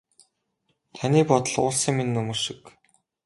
Таны 0.95 1.21
бодол 1.29 1.55
уулсын 1.63 1.95
минь 1.97 2.13
нөмөр 2.15 2.39
шиг. 2.43 2.61